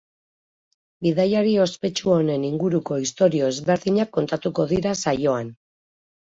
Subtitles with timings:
[1.07, 5.55] Bidaiari ospetsu honen inguruko istorio ezberdinak kontatuko dira saioan.